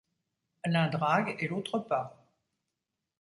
[0.65, 2.25] L'un drague et l'autre pas.